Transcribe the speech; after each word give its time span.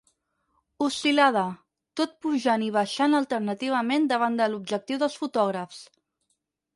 Oscil·lada, 0.83 1.41
tot 1.99 2.15
pujant 2.25 2.63
i 2.67 2.69
baixant 2.77 3.17
alternativament 3.19 4.07
davant 4.13 4.39
de 4.41 4.49
l'objectiu 4.55 4.99
dels 5.05 5.19
fotògrafs. 5.25 5.83